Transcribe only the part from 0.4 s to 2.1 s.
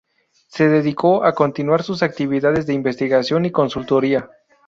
Se dedicó a continuar sus